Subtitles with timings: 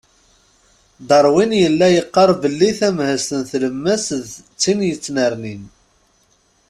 [1.09, 4.25] Darwin yella yeqqar belli tamhezt n telmas d
[4.61, 5.63] tin yettnernin.